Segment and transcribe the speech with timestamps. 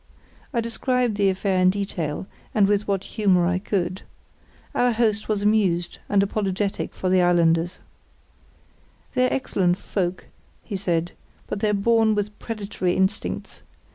[0.51, 4.01] I described the affair in detail, and with what humour I could.
[4.73, 7.77] Our host was amused, and apologetic for the islanders.
[9.13, 10.25] "They're excellent folk,"
[10.63, 11.11] he said,
[11.45, 13.61] "but they're born with predatory instincts.